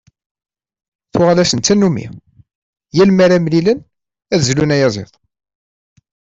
[1.11, 2.07] Tuɣal-asen d tannumi:
[2.95, 3.79] yal mi ara mlilen
[4.33, 5.11] ad d-zlun ayaziḍ.